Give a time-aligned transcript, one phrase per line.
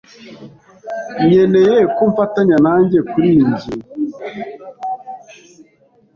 [1.25, 3.89] Nkeneye ko mfatanya nanjye kuriyi ngingo.